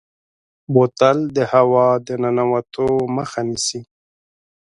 [0.73, 3.81] بوتل د هوا د ننوتو مخه نیسي.